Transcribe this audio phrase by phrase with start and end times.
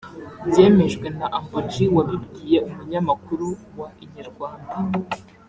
[0.47, 3.47] byemejwe na Humble G wabibwiye umunyamakuru
[3.79, 4.73] wa Inyarwanda